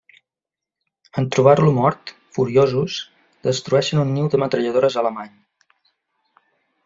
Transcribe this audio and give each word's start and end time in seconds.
En 1.21 1.27
trobar-lo 1.35 1.73
mort, 1.75 2.13
furiosos, 2.37 2.97
destrueixen 3.49 4.03
un 4.05 4.13
niu 4.15 4.29
de 4.35 4.41
metralladores 4.45 4.99
alemany. 5.03 5.33